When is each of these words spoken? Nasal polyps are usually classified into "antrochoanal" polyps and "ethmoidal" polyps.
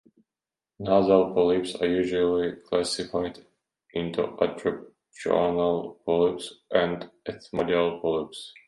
Nasal 0.79 1.31
polyps 1.31 1.75
are 1.75 1.85
usually 1.85 2.53
classified 2.53 3.45
into 3.93 4.29
"antrochoanal" 4.41 5.99
polyps 6.03 6.51
and 6.71 7.07
"ethmoidal" 7.27 8.01
polyps. 8.01 8.51